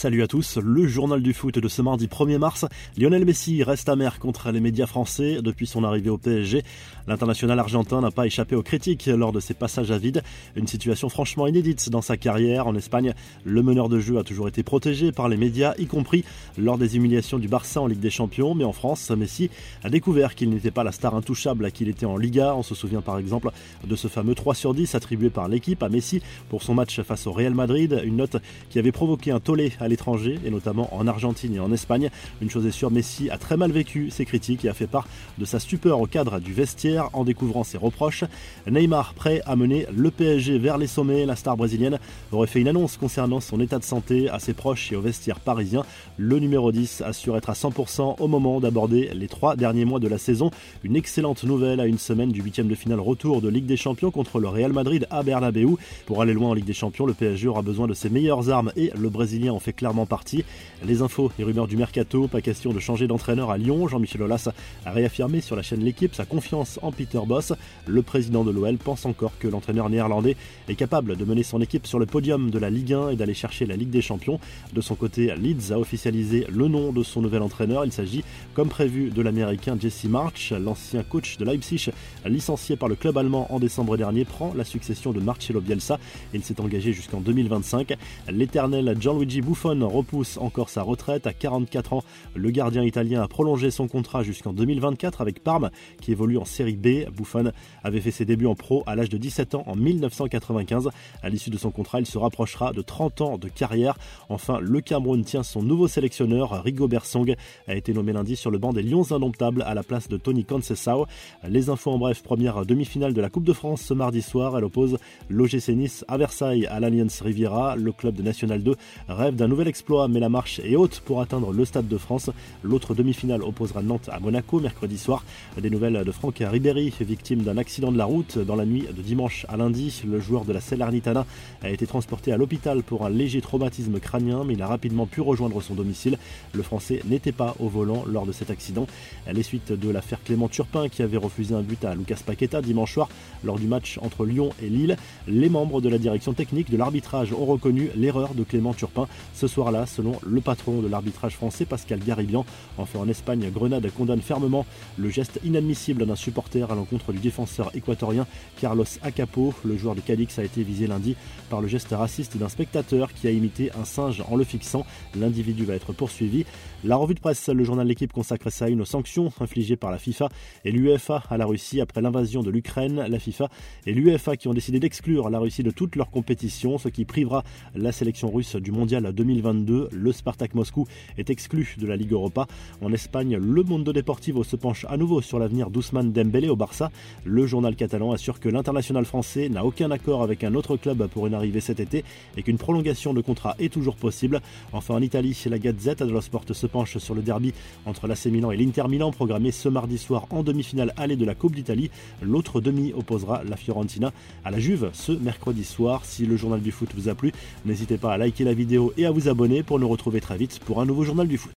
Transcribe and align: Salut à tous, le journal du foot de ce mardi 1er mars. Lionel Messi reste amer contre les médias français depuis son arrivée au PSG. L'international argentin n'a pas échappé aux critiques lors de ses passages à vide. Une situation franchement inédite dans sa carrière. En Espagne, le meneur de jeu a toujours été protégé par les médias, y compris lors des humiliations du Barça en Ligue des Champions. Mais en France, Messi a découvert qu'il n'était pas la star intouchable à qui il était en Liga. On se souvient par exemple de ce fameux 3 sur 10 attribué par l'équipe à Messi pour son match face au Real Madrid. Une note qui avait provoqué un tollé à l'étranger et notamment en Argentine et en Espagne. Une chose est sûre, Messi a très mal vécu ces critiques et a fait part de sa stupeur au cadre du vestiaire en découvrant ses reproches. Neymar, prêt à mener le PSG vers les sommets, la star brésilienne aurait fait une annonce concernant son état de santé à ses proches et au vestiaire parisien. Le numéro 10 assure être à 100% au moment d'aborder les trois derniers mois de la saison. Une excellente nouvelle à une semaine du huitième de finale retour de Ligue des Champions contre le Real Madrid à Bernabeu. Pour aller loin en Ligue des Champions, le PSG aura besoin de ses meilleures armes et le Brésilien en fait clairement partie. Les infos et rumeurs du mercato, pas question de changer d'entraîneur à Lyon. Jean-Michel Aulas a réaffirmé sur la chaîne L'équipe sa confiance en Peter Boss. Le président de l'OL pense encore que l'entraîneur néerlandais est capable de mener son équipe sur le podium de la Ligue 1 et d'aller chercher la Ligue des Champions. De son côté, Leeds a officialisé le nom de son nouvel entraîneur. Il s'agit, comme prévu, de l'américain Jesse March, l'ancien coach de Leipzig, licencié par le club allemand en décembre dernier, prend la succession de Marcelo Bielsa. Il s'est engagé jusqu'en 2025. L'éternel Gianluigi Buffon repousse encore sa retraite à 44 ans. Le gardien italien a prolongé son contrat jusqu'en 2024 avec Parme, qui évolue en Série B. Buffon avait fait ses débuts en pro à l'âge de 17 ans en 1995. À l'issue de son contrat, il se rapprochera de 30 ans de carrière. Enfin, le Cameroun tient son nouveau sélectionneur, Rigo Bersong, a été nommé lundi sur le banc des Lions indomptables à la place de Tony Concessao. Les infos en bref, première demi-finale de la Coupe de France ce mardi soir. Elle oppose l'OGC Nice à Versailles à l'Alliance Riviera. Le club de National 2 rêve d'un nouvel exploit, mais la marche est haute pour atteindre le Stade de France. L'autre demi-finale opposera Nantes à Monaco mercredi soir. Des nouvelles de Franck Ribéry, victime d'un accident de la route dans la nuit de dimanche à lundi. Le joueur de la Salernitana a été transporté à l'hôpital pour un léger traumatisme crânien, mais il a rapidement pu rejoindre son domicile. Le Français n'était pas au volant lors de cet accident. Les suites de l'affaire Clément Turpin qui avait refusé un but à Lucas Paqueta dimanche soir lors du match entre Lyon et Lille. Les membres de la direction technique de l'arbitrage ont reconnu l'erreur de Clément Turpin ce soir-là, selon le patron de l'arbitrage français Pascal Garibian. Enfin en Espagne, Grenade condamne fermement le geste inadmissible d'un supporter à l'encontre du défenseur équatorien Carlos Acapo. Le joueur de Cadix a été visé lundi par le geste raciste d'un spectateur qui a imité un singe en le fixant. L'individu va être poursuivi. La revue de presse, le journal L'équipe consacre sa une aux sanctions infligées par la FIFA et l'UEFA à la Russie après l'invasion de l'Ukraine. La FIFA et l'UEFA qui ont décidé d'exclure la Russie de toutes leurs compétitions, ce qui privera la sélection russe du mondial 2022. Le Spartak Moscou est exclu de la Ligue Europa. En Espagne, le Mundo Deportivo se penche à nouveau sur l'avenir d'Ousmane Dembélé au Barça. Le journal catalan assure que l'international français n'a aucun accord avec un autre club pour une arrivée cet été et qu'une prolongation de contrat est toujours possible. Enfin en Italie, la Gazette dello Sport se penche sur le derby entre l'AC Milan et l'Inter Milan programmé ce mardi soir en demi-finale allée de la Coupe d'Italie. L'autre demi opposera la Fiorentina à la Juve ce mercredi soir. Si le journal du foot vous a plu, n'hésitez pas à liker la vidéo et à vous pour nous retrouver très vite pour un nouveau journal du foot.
Salut 0.00 0.22
à 0.22 0.26
tous, 0.26 0.56
le 0.56 0.86
journal 0.86 1.20
du 1.20 1.34
foot 1.34 1.58
de 1.58 1.68
ce 1.68 1.82
mardi 1.82 2.06
1er 2.06 2.38
mars. 2.38 2.64
Lionel 2.96 3.26
Messi 3.26 3.62
reste 3.62 3.86
amer 3.90 4.18
contre 4.18 4.50
les 4.50 4.60
médias 4.60 4.86
français 4.86 5.40
depuis 5.42 5.66
son 5.66 5.84
arrivée 5.84 6.08
au 6.08 6.16
PSG. 6.16 6.62
L'international 7.06 7.58
argentin 7.58 8.00
n'a 8.00 8.10
pas 8.10 8.24
échappé 8.24 8.56
aux 8.56 8.62
critiques 8.62 9.10
lors 9.14 9.30
de 9.30 9.40
ses 9.40 9.52
passages 9.52 9.90
à 9.90 9.98
vide. 9.98 10.22
Une 10.56 10.66
situation 10.66 11.10
franchement 11.10 11.46
inédite 11.46 11.90
dans 11.90 12.00
sa 12.00 12.16
carrière. 12.16 12.66
En 12.66 12.74
Espagne, 12.76 13.12
le 13.44 13.62
meneur 13.62 13.90
de 13.90 14.00
jeu 14.00 14.16
a 14.16 14.24
toujours 14.24 14.48
été 14.48 14.62
protégé 14.62 15.12
par 15.12 15.28
les 15.28 15.36
médias, 15.36 15.74
y 15.76 15.84
compris 15.84 16.24
lors 16.56 16.78
des 16.78 16.96
humiliations 16.96 17.38
du 17.38 17.48
Barça 17.48 17.82
en 17.82 17.86
Ligue 17.86 18.00
des 18.00 18.08
Champions. 18.08 18.54
Mais 18.54 18.64
en 18.64 18.72
France, 18.72 19.10
Messi 19.10 19.50
a 19.84 19.90
découvert 19.90 20.34
qu'il 20.34 20.48
n'était 20.48 20.70
pas 20.70 20.82
la 20.82 20.92
star 20.92 21.14
intouchable 21.14 21.66
à 21.66 21.70
qui 21.70 21.84
il 21.84 21.90
était 21.90 22.06
en 22.06 22.16
Liga. 22.16 22.54
On 22.56 22.62
se 22.62 22.74
souvient 22.74 23.02
par 23.02 23.18
exemple 23.18 23.50
de 23.86 23.96
ce 23.96 24.08
fameux 24.08 24.34
3 24.34 24.54
sur 24.54 24.72
10 24.72 24.94
attribué 24.94 25.28
par 25.28 25.46
l'équipe 25.48 25.82
à 25.82 25.90
Messi 25.90 26.22
pour 26.48 26.62
son 26.62 26.72
match 26.72 27.02
face 27.02 27.26
au 27.26 27.32
Real 27.32 27.52
Madrid. 27.52 28.00
Une 28.02 28.16
note 28.16 28.38
qui 28.70 28.78
avait 28.78 28.92
provoqué 28.92 29.30
un 29.30 29.40
tollé 29.40 29.72
à 29.78 29.89
l'étranger 29.90 30.38
et 30.44 30.50
notamment 30.50 30.94
en 30.94 31.06
Argentine 31.06 31.54
et 31.54 31.60
en 31.60 31.72
Espagne. 31.72 32.10
Une 32.40 32.48
chose 32.48 32.66
est 32.66 32.70
sûre, 32.70 32.90
Messi 32.90 33.28
a 33.30 33.36
très 33.36 33.56
mal 33.56 33.70
vécu 33.70 34.10
ces 34.10 34.24
critiques 34.24 34.64
et 34.64 34.68
a 34.68 34.74
fait 34.74 34.86
part 34.86 35.06
de 35.38 35.44
sa 35.44 35.60
stupeur 35.60 36.00
au 36.00 36.06
cadre 36.06 36.40
du 36.40 36.52
vestiaire 36.52 37.10
en 37.12 37.24
découvrant 37.24 37.64
ses 37.64 37.78
reproches. 37.78 38.24
Neymar, 38.66 39.14
prêt 39.14 39.42
à 39.44 39.56
mener 39.56 39.86
le 39.94 40.10
PSG 40.10 40.58
vers 40.58 40.78
les 40.78 40.86
sommets, 40.86 41.26
la 41.26 41.36
star 41.36 41.56
brésilienne 41.56 41.98
aurait 42.32 42.46
fait 42.46 42.60
une 42.60 42.68
annonce 42.68 42.96
concernant 42.96 43.40
son 43.40 43.60
état 43.60 43.78
de 43.78 43.84
santé 43.84 44.28
à 44.28 44.38
ses 44.38 44.54
proches 44.54 44.92
et 44.92 44.96
au 44.96 45.00
vestiaire 45.00 45.40
parisien. 45.40 45.84
Le 46.16 46.38
numéro 46.38 46.72
10 46.72 47.02
assure 47.02 47.36
être 47.36 47.50
à 47.50 47.54
100% 47.54 48.16
au 48.18 48.28
moment 48.28 48.60
d'aborder 48.60 49.10
les 49.14 49.28
trois 49.28 49.56
derniers 49.56 49.84
mois 49.84 50.00
de 50.00 50.08
la 50.08 50.18
saison. 50.18 50.50
Une 50.84 50.96
excellente 50.96 51.44
nouvelle 51.44 51.80
à 51.80 51.86
une 51.86 51.98
semaine 51.98 52.32
du 52.32 52.42
huitième 52.42 52.68
de 52.68 52.74
finale 52.74 53.00
retour 53.00 53.40
de 53.40 53.48
Ligue 53.48 53.66
des 53.66 53.76
Champions 53.76 54.10
contre 54.10 54.38
le 54.38 54.48
Real 54.48 54.72
Madrid 54.72 55.06
à 55.10 55.22
Bernabeu. 55.22 55.76
Pour 56.06 56.22
aller 56.22 56.32
loin 56.32 56.50
en 56.50 56.54
Ligue 56.54 56.64
des 56.64 56.72
Champions, 56.72 57.06
le 57.06 57.14
PSG 57.14 57.48
aura 57.48 57.62
besoin 57.62 57.86
de 57.86 57.94
ses 57.94 58.08
meilleures 58.08 58.50
armes 58.50 58.72
et 58.76 58.90
le 58.98 59.08
Brésilien 59.08 59.52
en 59.52 59.58
fait 59.58 59.72
clairement 59.80 60.04
partie. 60.04 60.44
Les 60.84 61.00
infos 61.00 61.32
et 61.38 61.42
rumeurs 61.42 61.66
du 61.66 61.78
mercato, 61.78 62.28
pas 62.28 62.42
question 62.42 62.74
de 62.74 62.78
changer 62.80 63.06
d'entraîneur 63.06 63.50
à 63.50 63.56
Lyon. 63.56 63.88
Jean-Michel 63.88 64.22
Aulas 64.22 64.50
a 64.84 64.90
réaffirmé 64.90 65.40
sur 65.40 65.56
la 65.56 65.62
chaîne 65.62 65.82
L'équipe 65.82 66.14
sa 66.14 66.26
confiance 66.26 66.78
en 66.82 66.92
Peter 66.92 67.20
Boss. 67.26 67.54
Le 67.86 68.02
président 68.02 68.44
de 68.44 68.50
l'OL 68.50 68.76
pense 68.76 69.06
encore 69.06 69.32
que 69.38 69.48
l'entraîneur 69.48 69.88
néerlandais 69.88 70.36
est 70.68 70.74
capable 70.74 71.16
de 71.16 71.24
mener 71.24 71.42
son 71.42 71.62
équipe 71.62 71.86
sur 71.86 71.98
le 71.98 72.04
podium 72.04 72.50
de 72.50 72.58
la 72.58 72.68
Ligue 72.68 72.92
1 72.92 73.08
et 73.08 73.16
d'aller 73.16 73.32
chercher 73.32 73.64
la 73.64 73.76
Ligue 73.76 73.88
des 73.88 74.02
Champions. 74.02 74.38
De 74.74 74.82
son 74.82 74.96
côté, 74.96 75.34
Leeds 75.34 75.72
a 75.72 75.78
officialisé 75.78 76.46
le 76.52 76.68
nom 76.68 76.92
de 76.92 77.02
son 77.02 77.22
nouvel 77.22 77.40
entraîneur. 77.40 77.86
Il 77.86 77.92
s'agit, 77.92 78.22
comme 78.52 78.68
prévu, 78.68 79.08
de 79.08 79.22
l'américain 79.22 79.78
Jesse 79.80 80.04
March, 80.04 80.52
l'ancien 80.52 81.02
coach 81.02 81.38
de 81.38 81.46
Leipzig, 81.46 81.88
licencié 82.26 82.76
par 82.76 82.90
le 82.90 82.96
club 82.96 83.16
allemand 83.16 83.46
en 83.50 83.58
décembre 83.58 83.96
dernier, 83.96 84.26
prend 84.26 84.52
la 84.54 84.64
succession 84.64 85.12
de 85.12 85.20
Marcelo 85.20 85.62
Bielsa. 85.62 85.98
Il 86.34 86.44
s'est 86.44 86.60
engagé 86.60 86.92
jusqu'en 86.92 87.20
2025. 87.20 87.94
L'éternel 88.28 88.94
Gianluigi 89.00 89.40
Buffon 89.40 89.69
repousse 89.82 90.36
encore 90.38 90.68
sa 90.68 90.82
retraite 90.82 91.26
à 91.26 91.32
44 91.32 91.92
ans. 91.92 92.04
Le 92.34 92.50
gardien 92.50 92.82
italien 92.82 93.22
a 93.22 93.28
prolongé 93.28 93.70
son 93.70 93.88
contrat 93.88 94.22
jusqu'en 94.22 94.52
2024 94.52 95.20
avec 95.20 95.42
Parme, 95.42 95.70
qui 96.00 96.12
évolue 96.12 96.38
en 96.38 96.44
Série 96.44 96.76
B. 96.76 97.08
Buffon 97.10 97.52
avait 97.84 98.00
fait 98.00 98.10
ses 98.10 98.24
débuts 98.24 98.46
en 98.46 98.54
pro 98.54 98.82
à 98.86 98.96
l'âge 98.96 99.08
de 99.08 99.18
17 99.18 99.54
ans 99.54 99.64
en 99.66 99.76
1995. 99.76 100.90
À 101.22 101.28
l'issue 101.28 101.50
de 101.50 101.58
son 101.58 101.70
contrat, 101.70 102.00
il 102.00 102.06
se 102.06 102.18
rapprochera 102.18 102.72
de 102.72 102.82
30 102.82 103.20
ans 103.20 103.38
de 103.38 103.48
carrière. 103.48 103.96
Enfin, 104.28 104.58
le 104.60 104.80
Cameroun 104.80 105.24
tient 105.24 105.42
son 105.42 105.62
nouveau 105.62 105.88
sélectionneur, 105.88 106.62
Rigo 106.62 106.88
Bersong, 106.88 107.34
a 107.68 107.74
été 107.74 107.92
nommé 107.92 108.12
lundi 108.12 108.36
sur 108.36 108.50
le 108.50 108.58
banc 108.58 108.72
des 108.72 108.82
Lions 108.82 109.12
indomptables 109.12 109.62
à 109.62 109.74
la 109.74 109.82
place 109.82 110.08
de 110.08 110.16
Tony 110.16 110.44
Concessao. 110.44 111.06
Les 111.48 111.70
infos 111.70 111.90
en 111.90 111.98
bref, 111.98 112.22
première 112.22 112.64
demi-finale 112.66 113.14
de 113.14 113.20
la 113.20 113.28
Coupe 113.28 113.44
de 113.44 113.52
France 113.52 113.82
ce 113.82 113.94
mardi 113.94 114.22
soir. 114.22 114.56
Elle 114.56 114.64
oppose 114.64 114.98
l'OGC 115.28 115.68
Nice 115.70 116.04
à 116.08 116.16
Versailles 116.16 116.66
à 116.66 116.80
l'Alliance 116.80 117.20
Riviera. 117.20 117.76
Le 117.76 117.92
club 117.92 118.14
de 118.14 118.22
National 118.22 118.62
2 118.62 118.74
rêve 119.08 119.36
d'un 119.36 119.48
nouvel 119.48 119.59
exploit, 119.68 120.08
mais 120.08 120.20
la 120.20 120.28
marche 120.28 120.60
est 120.60 120.76
haute 120.76 121.00
pour 121.04 121.20
atteindre 121.20 121.52
le 121.52 121.64
Stade 121.64 121.88
de 121.88 121.98
France. 121.98 122.30
L'autre 122.62 122.94
demi-finale 122.94 123.42
opposera 123.42 123.82
Nantes 123.82 124.08
à 124.12 124.20
Monaco 124.20 124.60
mercredi 124.60 124.98
soir. 124.98 125.24
Des 125.60 125.70
nouvelles 125.70 126.04
de 126.04 126.12
Franck 126.12 126.38
Ribéry, 126.40 126.92
victime 127.00 127.42
d'un 127.42 127.56
accident 127.56 127.92
de 127.92 127.98
la 127.98 128.04
route 128.04 128.38
dans 128.38 128.56
la 128.56 128.64
nuit 128.64 128.84
de 128.94 129.02
dimanche 129.02 129.46
à 129.48 129.56
lundi. 129.56 130.02
Le 130.06 130.20
joueur 130.20 130.44
de 130.44 130.52
la 130.52 130.60
Salernitana 130.60 131.26
a 131.62 131.70
été 131.70 131.86
transporté 131.86 132.32
à 132.32 132.36
l'hôpital 132.36 132.82
pour 132.82 133.04
un 133.04 133.10
léger 133.10 133.40
traumatisme 133.40 133.98
crânien, 134.00 134.44
mais 134.44 134.54
il 134.54 134.62
a 134.62 134.66
rapidement 134.66 135.06
pu 135.06 135.20
rejoindre 135.20 135.60
son 135.60 135.74
domicile. 135.74 136.18
Le 136.52 136.62
Français 136.62 137.02
n'était 137.06 137.32
pas 137.32 137.54
au 137.58 137.68
volant 137.68 138.04
lors 138.06 138.26
de 138.26 138.32
cet 138.32 138.50
accident. 138.50 138.86
Les 139.32 139.42
suites 139.42 139.72
de 139.72 139.90
l'affaire 139.90 140.22
Clément 140.22 140.48
Turpin 140.48 140.88
qui 140.88 141.02
avait 141.02 141.16
refusé 141.16 141.54
un 141.54 141.62
but 141.62 141.84
à 141.84 141.94
Lucas 141.94 142.20
Paqueta 142.24 142.62
dimanche 142.62 142.94
soir 142.94 143.08
lors 143.44 143.58
du 143.58 143.66
match 143.66 143.98
entre 144.02 144.24
Lyon 144.24 144.50
et 144.62 144.68
Lille. 144.68 144.96
Les 145.26 145.48
membres 145.48 145.80
de 145.80 145.88
la 145.88 145.98
direction 145.98 146.32
technique 146.32 146.70
de 146.70 146.76
l'arbitrage 146.76 147.32
ont 147.32 147.44
reconnu 147.44 147.90
l'erreur 147.94 148.34
de 148.34 148.44
Clément 148.44 148.74
Turpin 148.74 149.06
ce 149.34 149.46
soir-là, 149.50 149.86
selon 149.86 150.18
le 150.26 150.40
patron 150.40 150.80
de 150.80 150.88
l'arbitrage 150.88 151.34
français 151.34 151.66
Pascal 151.66 151.98
Garibian. 151.98 152.46
Enfin 152.78 153.00
en 153.00 153.08
Espagne, 153.08 153.50
Grenade 153.52 153.90
condamne 153.90 154.20
fermement 154.20 154.64
le 154.96 155.10
geste 155.10 155.40
inadmissible 155.44 156.06
d'un 156.06 156.16
supporter 156.16 156.70
à 156.70 156.74
l'encontre 156.74 157.12
du 157.12 157.18
défenseur 157.18 157.70
équatorien 157.74 158.26
Carlos 158.60 158.84
Acapo. 159.02 159.52
Le 159.64 159.76
joueur 159.76 159.94
de 159.94 160.00
Cadix 160.00 160.38
a 160.38 160.44
été 160.44 160.62
visé 160.62 160.86
lundi 160.86 161.16
par 161.50 161.60
le 161.60 161.68
geste 161.68 161.90
raciste 161.90 162.36
d'un 162.36 162.48
spectateur 162.48 163.12
qui 163.12 163.26
a 163.26 163.30
imité 163.30 163.70
un 163.78 163.84
singe 163.84 164.22
en 164.30 164.36
le 164.36 164.44
fixant. 164.44 164.86
L'individu 165.14 165.64
va 165.64 165.74
être 165.74 165.92
poursuivi. 165.92 166.44
La 166.84 166.96
revue 166.96 167.14
de 167.14 167.20
presse, 167.20 167.48
le 167.48 167.64
journal 167.64 167.86
L'équipe 167.86 168.12
consacre 168.12 168.50
sa 168.50 168.68
une 168.68 168.82
aux 168.82 168.86
sanctions 168.86 169.32
infligées 169.40 169.76
par 169.76 169.90
la 169.90 169.98
FIFA 169.98 170.28
et 170.64 170.70
l'UEFA 170.70 171.24
à 171.28 171.36
la 171.36 171.44
Russie 171.44 171.80
après 171.80 172.00
l'invasion 172.00 172.42
de 172.42 172.50
l'Ukraine. 172.50 173.04
La 173.08 173.18
FIFA 173.18 173.48
et 173.86 173.92
l'UEFA 173.92 174.36
qui 174.36 174.48
ont 174.48 174.54
décidé 174.54 174.78
d'exclure 174.78 175.28
la 175.28 175.40
Russie 175.40 175.64
de 175.64 175.70
toutes 175.70 175.96
leurs 175.96 176.10
compétitions, 176.10 176.78
ce 176.78 176.88
qui 176.88 177.04
privera 177.04 177.42
la 177.74 177.90
sélection 177.90 178.30
russe 178.30 178.56
du 178.56 178.70
mondial 178.70 179.12
2022. 179.12 179.29
Le 179.32 180.12
Spartak 180.12 180.54
Moscou 180.54 180.86
est 181.16 181.30
exclu 181.30 181.76
de 181.78 181.86
la 181.86 181.96
Ligue 181.96 182.12
Europa. 182.12 182.46
En 182.82 182.92
Espagne, 182.92 183.36
le 183.36 183.62
Mundo 183.62 183.92
Deportivo 183.92 184.44
se 184.44 184.56
penche 184.56 184.84
à 184.88 184.96
nouveau 184.96 185.20
sur 185.20 185.38
l'avenir 185.38 185.70
d'Ousmane 185.70 186.12
Dembélé 186.12 186.48
au 186.48 186.56
Barça. 186.56 186.90
Le 187.24 187.46
journal 187.46 187.76
catalan 187.76 188.12
assure 188.12 188.40
que 188.40 188.48
l'international 188.48 189.04
français 189.04 189.48
n'a 189.48 189.64
aucun 189.64 189.90
accord 189.90 190.22
avec 190.22 190.44
un 190.44 190.54
autre 190.54 190.76
club 190.76 191.06
pour 191.08 191.26
une 191.26 191.34
arrivée 191.34 191.60
cet 191.60 191.80
été 191.80 192.04
et 192.36 192.42
qu'une 192.42 192.58
prolongation 192.58 193.14
de 193.14 193.20
contrat 193.20 193.54
est 193.58 193.72
toujours 193.72 193.96
possible. 193.96 194.40
Enfin 194.72 194.94
en 194.94 195.02
Italie, 195.02 195.36
la 195.48 195.58
Gazette 195.58 196.02
dello 196.02 196.20
Sport 196.20 196.44
se 196.52 196.66
penche 196.66 196.98
sur 196.98 197.14
le 197.14 197.22
derby 197.22 197.52
entre 197.86 198.06
l'AC 198.06 198.26
Milan 198.26 198.50
et 198.50 198.56
l'Inter 198.56 198.88
Milan 198.88 199.10
programmé 199.10 199.50
ce 199.52 199.68
mardi 199.68 199.98
soir 199.98 200.26
en 200.30 200.42
demi-finale 200.42 200.92
allée 200.96 201.16
de 201.16 201.24
la 201.24 201.34
Coupe 201.34 201.54
d'Italie. 201.54 201.90
L'autre 202.22 202.60
demi 202.60 202.92
opposera 202.92 203.42
la 203.44 203.56
Fiorentina 203.56 204.12
à 204.44 204.50
la 204.50 204.58
Juve 204.58 204.90
ce 204.92 205.12
mercredi 205.12 205.64
soir. 205.64 206.04
Si 206.04 206.26
le 206.26 206.36
journal 206.36 206.60
du 206.60 206.72
foot 206.72 206.90
vous 206.94 207.08
a 207.08 207.14
plu, 207.14 207.32
n'hésitez 207.64 207.96
pas 207.96 208.12
à 208.12 208.18
liker 208.18 208.44
la 208.44 208.54
vidéo 208.54 208.92
et 208.96 209.06
à 209.06 209.10
vous 209.20 209.28
pour 209.62 209.78
nous 209.78 209.88
retrouver 209.88 210.20
très 210.20 210.38
vite 210.38 210.60
pour 210.60 210.80
un 210.80 210.86
nouveau 210.86 211.04
journal 211.04 211.28
du 211.28 211.36
foot. 211.36 211.48